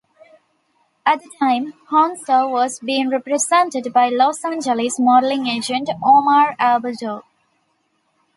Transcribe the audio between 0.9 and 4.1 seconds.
At the time, Hounsou was being represented by